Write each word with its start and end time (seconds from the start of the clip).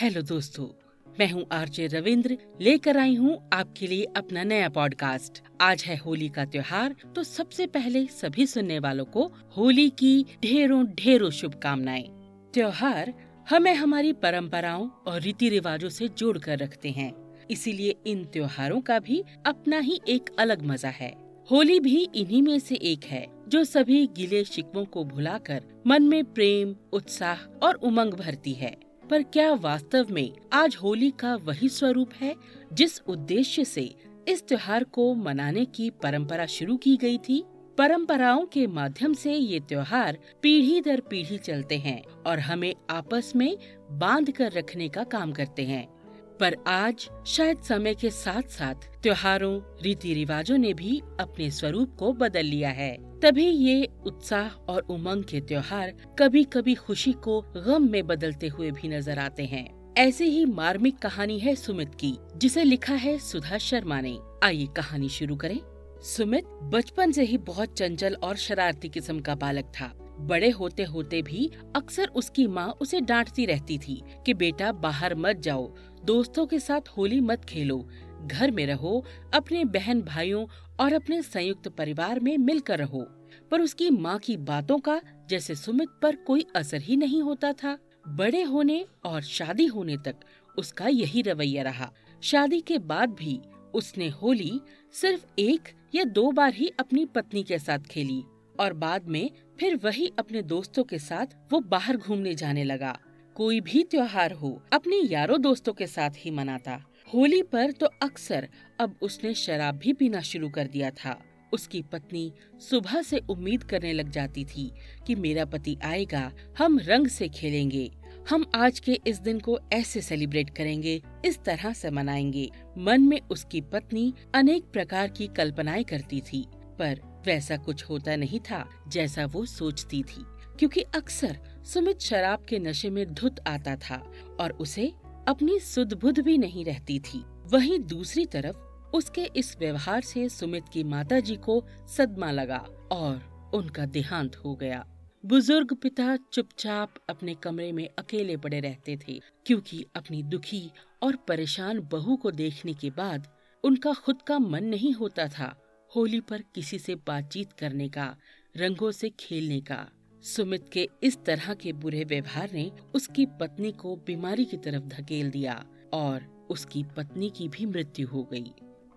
Hello 0.00 0.20
दोस्तों, 0.22 0.66
मैं 1.06 1.28
हूँ 1.30 1.44
आरजे 1.52 1.86
रविंद्र, 1.86 2.36
लेकर 2.60 2.98
आई 2.98 3.14
हूँ 3.14 3.36
आपके 3.52 3.86
लिए 3.86 4.04
अपना 4.16 4.42
नया 4.42 4.68
पॉडकास्ट 4.68 5.42
आज 5.60 5.82
है 5.84 5.96
होली 5.96 6.28
का 6.28 6.44
त्योहार 6.44 6.94
तो 7.14 7.22
सबसे 7.22 7.66
पहले 7.66 8.06
सभी 8.06 8.46
सुनने 8.46 8.78
वालों 8.78 9.04
को 9.06 9.26
होली 9.56 9.88
की 9.90 10.24
ढेरों 10.42 10.84
ढेरों 10.94 11.30
शुभकामनाएँ। 11.30 12.08
त्योहार 12.54 13.12
हमें 13.50 13.72
हमारी 13.74 14.12
परंपराओं 14.12 14.88
और 15.06 15.20
रीति 15.20 15.48
रिवाजों 15.48 15.88
से 15.88 16.08
जोड़ 16.08 16.36
कर 16.38 16.58
रखते 16.58 16.90
हैं। 16.90 17.12
इसीलिए 17.50 17.94
इन 18.06 18.24
त्योहारों 18.24 18.80
का 18.80 18.98
भी 18.98 19.22
अपना 19.46 19.78
ही 19.78 20.00
एक 20.08 20.34
अलग 20.38 20.62
मज़ा 20.62 20.90
है। 20.90 21.14
होली 21.50 21.80
भी 21.80 22.08
इन्हीं 22.14 22.42
में 22.42 22.58
से 22.58 22.74
एक 22.74 23.04
है, 23.04 23.26
जो 23.48 23.64
सभी 23.64 24.06
गिले 24.06 24.44
शिकवों 24.44 24.84
को 24.84 25.04
भुलाकर 25.04 25.62
मन 25.86 26.02
में 26.02 26.24
प्रेम, 26.24 26.76
उत्साह 26.92 27.48
और 27.62 27.74
उमंग 27.74 28.14
भरती 28.14 28.52
है। 28.52 28.76
पर 29.10 29.22
क्या 29.22 29.54
वास्तव 29.54 30.06
में 30.10 30.32
आज 30.52 30.76
होली 30.82 31.10
का 31.10 31.36
वही 31.36 31.68
स्वरूप 31.68 32.10
है 32.20 32.36
जिस 32.72 33.00
उद्देश्य 33.06 33.64
से 33.64 33.94
इस 34.28 34.48
त्योहार 34.48 34.84
को 34.84 35.14
मनाने 35.14 35.64
की 35.64 35.90
परंपरा 35.90 36.46
शुरू 36.46 36.76
की 36.76 36.96
गई 36.96 37.18
थी? 37.18 37.44
परंपराओं 37.78 38.46
के 38.46 38.66
माध्यम 38.66 39.14
से 39.14 39.34
ये 39.34 39.60
त्योहार 39.60 40.18
पीढ़ी 40.42 40.80
दर 40.80 41.00
पीढ़ी 41.00 41.38
चलते 41.38 41.76
हैं 41.78 42.02
और 42.26 42.38
हमें 42.38 42.74
आपस 42.90 43.32
में 43.36 43.56
बाँध 43.90 44.30
कर 44.30 44.52
रखने 44.52 44.88
का 44.88 45.04
काम 45.04 45.32
करते 45.32 45.62
हैं। 45.62 45.99
पर 46.40 46.56
आज 46.66 47.08
शायद 47.26 47.58
समय 47.58 47.94
के 47.94 48.10
साथ 48.10 48.42
साथ 48.42 48.74
त्योहारों 48.74 49.60
रीति 49.82 50.14
रिवाजों 50.14 50.58
ने 50.58 50.74
भी 50.74 51.02
अपने 51.20 51.50
स्वरूप 51.50 51.96
को 51.98 52.12
बदल 52.12 52.44
लिया 52.44 52.70
है। 52.70 53.20
तभी 53.20 53.46
ये 53.46 53.88
उत्साह 54.06 54.48
और 54.48 54.82
उमंग 54.82 55.24
के 55.24 55.40
त्योहार 55.40 55.94
कभी 56.18 56.44
कभी 56.44 56.74
खुशी 56.74 57.12
को 57.12 57.40
गम 57.40 57.90
में 57.90 58.06
बदलते 58.06 58.48
हुए 58.48 58.70
भी 58.70 58.88
नज़र 58.88 59.18
आते 59.18 59.44
हैं। 59.44 59.94
ऐसे 59.98 60.24
ही 60.24 60.44
मार्मिक 60.44 60.98
कहानी 60.98 61.38
है 61.38 61.54
सुमित 61.54 61.94
की, 61.94 62.14
जिसे 62.36 62.64
लिखा 62.64 62.94
है 62.94 63.18
सुधा 63.18 63.58
शर्मा 63.58 64.00
ने। 64.00 64.18
आइए 64.42 64.66
कहानी 64.66 65.08
शुरू 65.08 65.36
करें। 65.36 65.60
सुमित 66.02 66.44
बचपन 66.46 67.12
से 67.12 67.22
ही 67.22 67.38
बहुत 67.38 67.78
चंचल 67.78 68.14
और 68.14 68.36
शरारती 68.36 68.88
किस्म 68.88 69.20
का 69.20 69.34
बालक 69.34 69.64
था। 69.64 69.96
बड़े 70.20 70.50
होते 70.50 70.82
होते 70.82 71.22
भी 71.22 71.50
अक्सर 71.76 72.06
उसकी 72.06 72.46
माँ 72.46 72.68
उसे 72.80 73.00
डांटती 73.00 73.46
रहती 73.46 73.78
थी 73.78 74.02
कि, 74.26 74.34
बेटा, 74.34 74.72
बाहर 74.72 75.14
मत 75.14 75.36
जाओ। 75.36 75.74
दोस्तों 76.04 76.46
के 76.46 76.58
साथ 76.58 76.88
होली 76.88 77.20
मत 77.20 77.44
खेलो। 77.44 77.88
घर 78.26 78.50
में 78.50 78.66
रहो, 78.66 79.04
अपने 79.34 79.64
बहन 79.64 80.02
भाइयों 80.02 80.46
और 80.80 80.92
अपने 80.92 81.22
संयुक्त 81.22 81.68
परिवार 81.68 82.20
में 82.20 82.38
मिलकर 82.38 82.78
रहो। 82.78 83.02
पर 83.50 83.60
उसकी 83.60 83.90
माँ 83.90 84.18
की 84.18 84.36
बातों 84.36 84.78
का 84.78 85.00
जैसे 85.28 85.54
सुमित 85.54 85.88
पर 86.02 86.16
कोई 86.16 86.46
असर 86.56 86.80
ही 86.80 86.96
नहीं 86.96 87.22
होता 87.22 87.52
था। 87.52 87.78
बड़े 88.08 88.42
होने 88.42 88.86
और 89.04 89.22
शादी 89.22 89.66
होने 89.66 89.96
तक 89.96 90.16
उसका 90.58 90.86
यही 90.86 91.22
रवैया 91.22 91.62
रहा। 91.62 91.92
शादी 92.22 92.60
के 92.60 92.78
बाद 92.78 93.10
भी 93.10 93.40
उसने 93.74 94.08
होली 94.08 94.60
सिर्फ़ 94.92 95.26
एक 95.38 95.68
या 95.94 96.04
दो 96.04 96.32
बार 96.32 96.54
ही 96.54 96.72
अपनी 96.80 97.04
पत्नी 97.04 97.42
के 97.42 97.58
साथ 97.58 97.78
खेली 97.78 98.22
और 98.60 98.72
बाद 98.72 99.08
में 99.08 99.30
फिर 99.60 99.76
वही 99.76 100.12
अपने 100.18 100.42
दोस्तों 100.42 100.84
के 100.84 100.98
साथ 100.98 101.52
वो 101.52 101.60
बाहर 101.60 101.96
घूमने 101.96 102.34
जाने 102.34 102.64
लगा। 102.64 102.98
कोई 103.40 103.60
भी 103.60 103.82
त्योहार 103.82 104.32
हो, 104.32 104.62
अपने 104.72 104.96
यारों 104.96 105.40
दोस्तों 105.40 105.72
के 105.72 105.86
साथ 105.86 106.10
ही 106.16 106.30
मनाता। 106.30 106.84
होली 107.14 107.42
पर 107.42 107.70
तो 107.70 107.86
अक्सर 107.86 108.48
अब 108.80 108.98
उसने 109.02 109.34
शराब 109.34 109.74
भी 109.74 109.92
पीना 109.92 110.20
शुरू 110.20 110.48
कर 110.48 110.66
दिया 110.66 110.90
था। 110.90 111.22
उसकी 111.52 111.82
पत्नी 111.82 112.32
सुबह 112.70 113.02
से 113.02 113.18
उम्मीद 113.18 113.62
करने 113.62 113.92
लग 113.92 114.10
जाती 114.10 114.44
थी 114.44 114.72
कि 115.06 115.14
मेरा 115.14 115.44
पति 115.44 115.76
आएगा, 115.84 116.32
हम 116.58 116.78
रंग 116.78 117.06
से 117.06 117.28
खेलेंगे। 117.28 117.90
हम 118.30 118.44
आज 118.54 118.80
के 118.80 119.00
इस 119.06 119.18
दिन 119.18 119.40
को 119.40 119.58
ऐसे 119.72 120.00
सेलिब्रेट 120.00 120.50
करेंगे, 120.50 121.02
इस 121.24 121.38
तरह 121.44 121.72
से 121.72 121.90
मनाएँगे। 121.90 122.50
मन 122.78 123.00
में 123.00 123.20
उसकी 123.20 123.60
पत्नी 123.60 124.14
अनेक 124.34 124.64
प्रकार 124.64 125.08
की 125.08 125.26
कल्पनाएँ 125.26 125.84
करती 125.84 126.20
थी, 126.20 126.46
पर 126.78 127.22
वैसा 127.26 127.56
कुछ 127.56 127.84
होता 127.84 128.16
नहीं 128.16 128.40
था 128.40 128.68
जैसा 128.88 129.26
वो 129.26 129.46
सोचती 129.46 130.02
थी, 130.02 130.24
क्योंकि 130.58 130.80
अक्सर 130.80 131.38
सुमित 131.64 132.00
शराब 132.00 132.44
के 132.48 132.58
नशे 132.58 132.90
में 132.90 133.06
धुत 133.14 133.40
आता 133.46 133.76
था 133.76 133.96
और 134.40 134.52
उसे 134.52 134.92
अपनी 135.28 135.58
सुध 135.58 135.92
बुध 135.94 136.18
भी 136.18 136.38
नहीं 136.38 136.64
रहती 136.64 136.98
थी। 137.00 137.24
वहीं 137.46 137.78
दूसरी 137.78 138.26
तरफ़ 138.26 138.56
उसके 138.96 139.24
इस 139.36 139.56
व्यवहार 139.58 140.00
से 140.00 140.28
सुमित 140.28 140.64
की 140.72 140.84
माताजी 140.84 141.36
को 141.36 141.62
सदमा 141.88 142.30
लगा 142.30 142.58
और 142.92 143.50
उनका 143.54 143.86
देहांत 143.86 144.36
हो 144.36 144.54
गया। 144.54 144.86
बुज़ुर्ग 145.26 145.74
पिता 145.74 146.16
चुपचाप 146.32 146.94
अपने 147.10 147.34
कमरे 147.34 147.72
में 147.72 147.88
अकेले 147.98 148.36
पड़े 148.36 148.60
रहते 148.60 148.96
थे, 148.96 149.20
क्योंकि 149.46 149.84
अपनी 149.96 150.22
दुखी 150.22 150.70
और 151.02 151.16
परेशान 151.16 151.80
बहू 151.92 152.16
को 152.16 152.30
देखने 152.30 152.74
के 152.74 152.90
बाद 152.90 153.28
उनका 153.64 153.92
खुद 153.92 154.22
का 154.22 154.38
मन 154.38 154.64
नहीं 154.64 154.92
होता 154.92 155.28
था 155.28 155.54
होली 155.96 156.20
पर 156.20 156.42
किसी 156.54 156.78
से 156.78 156.94
बातचीत 156.94 157.52
करने 157.52 157.88
का, 157.88 158.16
रंगों 158.56 158.90
से 158.90 159.10
खेलने 159.10 159.60
का। 159.60 159.86
सुमित 160.22 160.68
के 160.72 160.88
इस 161.02 161.18
तरह 161.24 161.54
के 161.54 161.72
बुरे 161.72 162.04
व्यवहार 162.04 162.50
ने 162.52 162.70
उसकी 162.94 163.26
पत्नी 163.26 163.72
को 163.72 163.96
बीमारी 163.96 164.44
की 164.44 164.56
तरफ़ 164.56 164.84
धकेल 164.84 165.30
दिया 165.30 165.64
और 165.92 166.46
उसकी 166.50 166.84
पत्नी 166.96 167.30
की 167.30 167.48
भी 167.48 167.66
मृत्यु 167.66 168.08
हो 168.08 168.22
गई। 168.22 168.52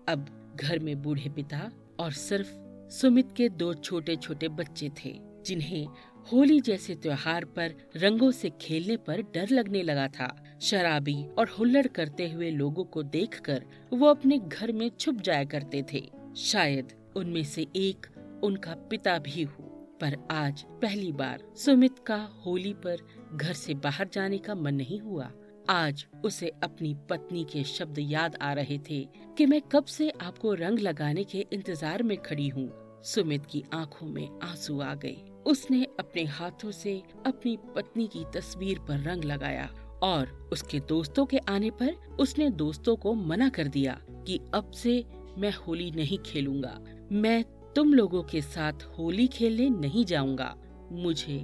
अब 0.08 0.56
घर 0.60 0.78
में 0.78 1.02
बूढ़े 1.02 1.30
पिता 1.30 1.70
और 2.00 2.12
सिर्फ़ 2.12 2.48
सुमित 2.90 3.28
के 3.36 3.48
दो 3.48 3.74
छोटे 3.74 4.16
छोटे 4.16 4.48
बच्चे 4.48 4.90
थे, 5.04 5.20
जिन्हें 5.46 5.86
होली 6.32 6.60
जैसे 6.60 6.94
त्योहार 6.94 7.44
पर 7.44 7.74
रंगों 7.96 8.30
से 8.30 8.50
खेलने 8.60 8.96
पर 8.96 9.22
डर 9.22 9.48
लगने 9.50 9.82
लगा 9.82 10.08
था। 10.08 10.58
शराबी 10.60 11.24
और 11.38 11.48
हुल्लड़ 11.48 11.86
करते 11.86 12.30
हुए 12.30 12.50
लोगों 12.50 12.84
को 12.84 13.02
देखकर 13.02 13.64
वो 13.92 14.06
अपने 14.06 14.38
घर 14.38 14.72
में 14.72 14.90
छुप 15.00 15.14
जाया 15.14 15.44
करते 15.44 15.84
थे। 15.92 16.10
शायद 16.36 16.92
उनमें 17.16 17.44
से 17.44 17.66
एक 17.76 18.06
उनका 18.44 18.74
पिता 18.74 19.18
भी 19.18 19.42
हो। 19.42 19.70
पर 20.04 20.16
आज 20.30 20.62
पहली 20.82 21.12
बार 21.12 21.42
सुमित 21.56 21.98
का 21.98 22.16
होली 22.46 22.72
पर 22.74 22.96
घर 23.34 23.52
से 23.52 23.74
बाहर 23.74 24.08
जाने 24.12 24.38
का 24.38 24.54
मन 24.54 24.74
नहीं 24.74 25.00
हुआ। 25.00 25.30
आज 25.70 26.04
उसे 26.24 26.48
अपनी 26.62 26.92
पत्नी 27.10 27.44
के 27.44 27.62
शब्द 27.64 27.98
याद 27.98 28.36
आ 28.42 28.52
रहे 28.52 28.78
थे 28.78 29.00
कि 29.38 29.46
मैं 29.46 29.60
कब 29.72 29.84
से 29.84 30.10
आपको 30.22 30.52
रंग 30.54 30.78
लगाने 30.78 31.24
के 31.24 31.46
इंतज़ार 31.52 32.02
में 32.02 32.16
खड़ी 32.16 32.48
हूँ। 32.48 32.68
सुमित 33.04 33.46
की 33.46 33.64
आँखों 33.74 34.06
में 34.06 34.28
आँसू 34.42 34.80
आ 34.80 34.94
गए। 34.94 35.16
उसने 35.46 35.82
अपने 36.00 36.24
हाथों 36.24 36.70
से 36.70 37.02
अपनी 37.26 37.56
पत्नी 37.76 38.06
की 38.06 38.24
तस्वीर 38.34 38.78
पर 38.78 39.00
रंग 39.00 39.24
लगाया 39.24 39.68
और 40.02 40.48
उसके 40.52 40.80
दोस्तों 40.80 41.26
के 41.26 41.38
आने 41.48 41.70
पर 41.70 42.16
उसने 42.20 42.50
दोस्तों 42.50 42.96
को 42.96 43.14
मना 43.14 43.48
कर 43.48 43.68
दिया 43.68 43.98
कि 44.26 44.40
अब 44.54 44.70
से 44.70 45.04
मैं 45.38 45.52
होली 45.56 45.90
नहीं 45.90 46.18
खेलूँगा। 46.18 46.78
मैं 47.12 47.42
तुम 47.76 47.94
लोगों 47.94 48.22
के 48.22 48.40
साथ 48.40 48.82
होली 48.98 49.26
खेलने 49.26 49.68
नहीं 49.70 50.04
जाऊँगा। 50.04 50.54
मुझे 50.92 51.38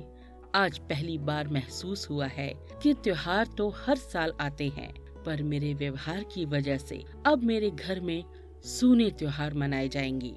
आज 0.55 0.79
पहली 0.79 1.17
बार 1.19 1.49
महसूस 1.49 2.09
हुआ 2.11 2.27
है 2.27 2.53
कि 2.83 2.93
त्योहार 2.95 3.47
तो 3.59 3.69
हर 3.77 3.97
साल 3.97 4.33
आते 4.41 4.69
हैं, 4.69 4.93
पर 5.27 5.43
मेरे 5.43 5.75
व्यवहार 5.75 6.25
की 6.25 6.45
वजह 6.45 6.79
से 6.79 7.03
अब 7.27 7.43
मेरे 7.43 7.71
घर 7.71 8.01
में 8.01 8.25
सूने 8.65 9.11
त्योहार 9.11 9.55
मनाए 9.55 9.89
जाएँगे। 9.89 10.35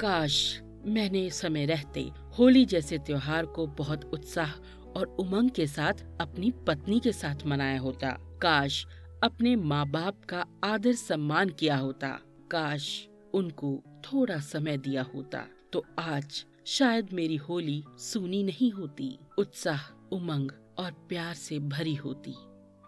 काश 0.00 0.60
मैंने 0.86 1.28
समय 1.30 1.66
रहते 1.66 2.10
होली 2.38 2.64
जैसे 2.64 2.98
त्योहार 2.98 3.46
को 3.46 3.66
बहुत 3.66 4.10
उत्साह 4.14 4.52
और 4.98 5.16
उमंग 5.20 5.50
के 5.50 5.66
साथ 5.66 6.04
अपनी 6.20 6.50
पत्नी 6.66 7.00
के 7.00 7.12
साथ 7.12 7.46
मनाया 7.46 7.80
होता। 7.80 8.10
काश 8.42 8.86
अपने 9.24 9.56
माँ 9.56 9.86
बाप 9.88 10.24
का 10.24 10.44
आदर 10.64 10.92
सम्मान 10.92 11.48
किया 11.48 11.76
होता। 11.76 12.08
काश 12.50 13.08
उनको 13.34 13.95
थोड़ा 14.12 14.38
समय 14.38 14.76
दिया 14.78 15.02
होता 15.14 15.44
तो 15.72 15.84
आज 15.98 16.44
शायद 16.66 17.12
मेरी 17.12 17.36
होली 17.36 17.82
सूनी 17.98 18.42
नहीं 18.42 18.70
होती। 18.70 19.18
उत्साह, 19.38 19.80
उमंग 20.12 20.50
और 20.78 20.92
प्यार 21.08 21.34
से 21.34 21.58
भरी 21.58 21.94
होती। 21.94 22.34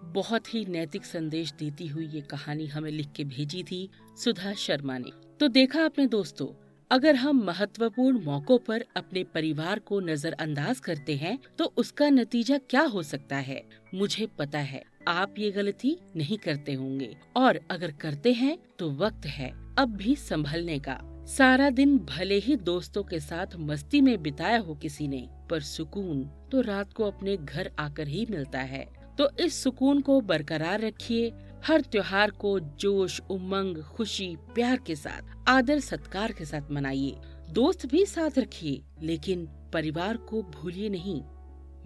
बहुत 0.05 0.55
ही 0.55 0.65
नैतिक 0.65 1.05
संदेश 1.05 1.53
देती 1.53 1.87
हुई 1.87 2.07
ये 2.07 2.21
कहानी 2.21 2.67
हमें 2.67 2.91
लिख 2.91 3.11
के 3.17 3.25
भेजी 3.25 3.63
थी 3.63 3.89
सुधा 4.19 4.53
शर्मा 4.55 4.99
ने। 4.99 5.11
तो 5.41 5.49
देखा 5.49 5.85
आपने 5.85 6.07
दोस्तों, 6.07 6.47
अगर 6.91 7.15
हम 7.15 7.43
महत्वपूर्ण 7.45 8.25
मौकों 8.25 8.59
पर 8.59 8.85
अपने 8.97 9.25
परिवार 9.25 9.79
को 9.79 10.01
नजरअंदाज 10.01 10.81
करते 10.81 11.17
हैं 11.17 11.39
तो 11.59 11.65
उसका 11.77 12.09
नतीजा 12.11 12.59
क्या 12.61 12.83
हो 12.83 13.03
सकता 13.03 13.37
है? 13.37 13.63
मुझे 13.95 14.27
पता 14.39 14.59
है, 14.59 14.83
आप 15.09 15.35
ये 15.39 15.51
गलती 15.51 15.97
नहीं 16.17 16.39
करते 16.39 16.73
होंगे। 16.73 17.17
और 17.37 17.61
अगर 17.71 17.93
करते 17.93 18.33
हैं 18.33 18.59
तो 18.79 18.91
वक्त 18.91 19.27
है। 19.27 19.68
अब 19.79 19.89
भी 19.89 20.17
संभलने 20.17 20.79
का। 20.79 20.99
सारा 21.27 21.71
दिन 21.71 21.99
भले 21.99 22.39
ही 22.39 22.57
दोस्तों 22.57 23.03
के 23.03 23.21
साथ 23.21 23.47
मस्ती 23.57 24.01
में 24.01 24.23
बिताया 24.23 24.59
हो 24.59 24.75
किसी 24.75 25.09
ने, 25.09 25.29
पर 25.51 25.61
सुकून 25.61 26.23
तो 26.53 26.61
रात 26.61 26.93
को 26.93 27.05
अपने 27.05 27.37
घर 27.37 27.71
आकर 27.79 28.09
ही 28.09 28.27
मिलता 28.31 28.59
है। 28.59 28.85
तो 29.19 29.31
इस 29.41 29.63
सुकून 29.63 30.01
को 30.01 30.21
बरकरार 30.21 30.81
रखिए, 30.81 31.33
हर 31.67 31.81
त्योहार 31.81 32.31
को 32.31 32.61
जोश, 32.61 33.21
उमंग, 33.31 33.83
खुशी, 33.83 34.37
प्यार 34.55 34.77
के 34.77 34.97
साथ, 34.97 35.49
आदर, 35.49 35.81
सत्कार 35.81 36.33
के 36.33 36.45
साथ 36.45 36.71
मनाइए। 36.71 37.17
दोस्त 37.51 37.87
भी 37.87 38.07
साथ 38.07 38.39
रखिए, 38.39 38.83
लेकिन 39.03 39.47
परिवार 39.73 40.17
को 40.17 40.43
भूलिए 40.43 40.89
नहीं। 40.89 41.23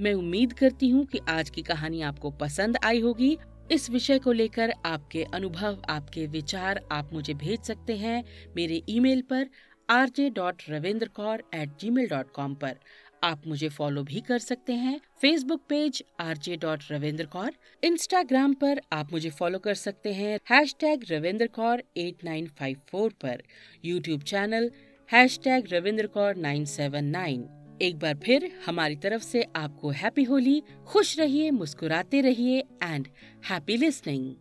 मैं 0.00 0.14
उम्मीद 0.14 0.52
करती 0.52 0.88
हूँ 0.88 1.04
कि 1.04 1.18
आज 1.28 1.50
की 1.50 1.62
कहानी 1.62 2.02
आपको 2.02 2.30
पसंद 2.30 2.76
आई 2.84 3.00
होगी 3.00 3.38
इस 3.70 3.90
विषय 3.90 4.18
को 4.18 4.32
लेकर 4.32 4.72
आपके 4.84 5.22
अनुभव, 5.24 5.82
आपके 5.90 6.26
विचार 6.26 6.80
आप 6.92 7.12
मुझे 7.12 7.34
भेज 7.34 7.60
सकते 7.60 7.96
हैं 7.96 8.22
मेरे 8.56 8.82
ईमेल 8.88 9.22
पर 9.22 9.48
R 9.88 10.08
J 10.08 10.28
dot 10.30 10.62
Ravinder 10.68 11.08
Kaur 11.08 11.42
at 11.54 11.78
Gmail 11.90 12.08
dot 12.08 12.32
com 12.32 12.54
पर। 12.54 12.76
आप 13.24 13.42
मुझे 13.46 13.68
फॉलो 13.68 14.02
भी 14.02 14.20
कर 14.20 14.38
सकते 14.38 14.72
हैं। 14.72 15.00
Facebook 15.20 15.62
page 15.68 16.02
R 16.20 16.36
J 16.36 16.56
dot 16.56 16.82
Ravinder 16.90 17.26
Kaur 17.26 17.52
Instagram 17.82 18.54
पर 18.54 18.80
आप 18.92 19.12
मुझे 19.12 19.30
फॉलो 19.30 19.58
कर 19.58 19.74
सकते 19.74 20.12
हैं। 20.12 20.38
Hashtag 20.80 21.04
Ravinder 21.10 21.46
Kaur 21.46 21.82
at 21.96 22.24
nine 22.24 22.46
five 22.58 22.80
four 22.90 23.12
पर। 23.22 23.42
YouTube 23.84 24.22
channel 24.22 24.70
hashtag 25.44 25.72
Ravinder 25.72 26.06
Kaur 26.06 26.36
nine 26.36 26.64
seven 26.64 27.04
nine 27.04 27.48
एक 27.82 27.98
बार 27.98 28.14
फिर 28.14 28.50
हमारी 28.66 28.96
तरफ़ 28.96 29.22
से 29.22 29.42
आपको 29.56 29.90
हैप्पी 29.90 30.22
होली 30.24 30.62
खुश 30.86 31.18
रहिए, 31.18 31.50
मुस्कुराते 31.50 32.20
रहिए 32.20 32.58
एंड 32.82 33.08
हैप्पी 33.50 33.76
लिसनिंग 33.76 34.34